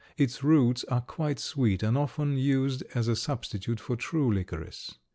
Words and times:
Its 0.17 0.43
roots 0.43 0.83
are 0.85 1.01
quite 1.01 1.37
sweet 1.37 1.83
and 1.83 1.95
often 1.95 2.35
used 2.35 2.81
as 2.95 3.07
a 3.07 3.15
substitute 3.15 3.79
for 3.79 3.95
true 3.95 4.33
licorice. 4.33 4.95